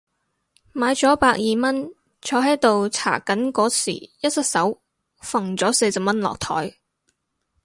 [0.73, 1.93] 買咗百二蚊，
[2.23, 4.81] 坐喺度搽緊嗰時一失手
[5.21, 6.73] 揈咗四十蚊落枱